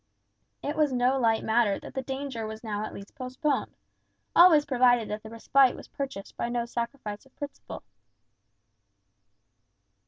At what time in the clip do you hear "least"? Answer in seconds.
2.91-3.13